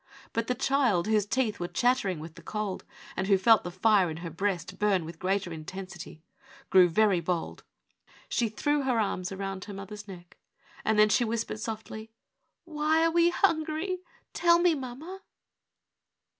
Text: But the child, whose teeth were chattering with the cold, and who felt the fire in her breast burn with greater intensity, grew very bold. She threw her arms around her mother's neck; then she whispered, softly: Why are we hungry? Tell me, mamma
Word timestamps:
But 0.33 0.47
the 0.47 0.55
child, 0.55 1.05
whose 1.05 1.27
teeth 1.27 1.59
were 1.59 1.67
chattering 1.67 2.17
with 2.19 2.33
the 2.33 2.41
cold, 2.41 2.83
and 3.15 3.27
who 3.27 3.37
felt 3.37 3.63
the 3.63 3.69
fire 3.69 4.09
in 4.09 4.17
her 4.25 4.31
breast 4.31 4.79
burn 4.79 5.05
with 5.05 5.19
greater 5.19 5.53
intensity, 5.53 6.23
grew 6.71 6.89
very 6.89 7.19
bold. 7.19 7.63
She 8.27 8.49
threw 8.49 8.81
her 8.81 8.99
arms 8.99 9.31
around 9.31 9.65
her 9.65 9.75
mother's 9.75 10.07
neck; 10.07 10.39
then 10.83 11.09
she 11.09 11.23
whispered, 11.23 11.59
softly: 11.59 12.09
Why 12.65 13.05
are 13.05 13.11
we 13.11 13.29
hungry? 13.29 13.99
Tell 14.33 14.57
me, 14.57 14.73
mamma 14.73 15.21